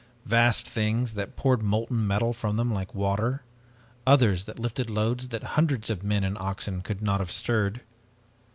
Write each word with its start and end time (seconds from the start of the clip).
Vast 0.25 0.67
things 0.67 1.13
that 1.13 1.35
poured 1.35 1.61
molten 1.61 2.07
metal 2.07 2.33
from 2.33 2.57
them 2.57 2.73
like 2.73 2.95
water. 2.95 3.43
Others 4.07 4.45
that 4.45 4.57
lifted 4.57 4.89
loads 4.89 5.27
that 5.27 5.43
hundreds 5.43 5.91
of 5.91 6.01
men 6.01 6.23
and 6.23 6.39
oxen 6.39 6.81
could 6.81 7.03
not 7.03 7.19
have 7.19 7.29
stirred. 7.29 7.81